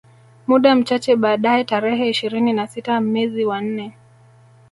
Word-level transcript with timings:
Muda 0.47 0.75
mchache 0.75 1.15
baadae 1.15 1.63
tarehe 1.63 2.09
ishirini 2.09 2.53
na 2.53 2.67
sita 2.67 3.01
mezi 3.01 3.45
wa 3.45 3.61
nne 3.61 3.97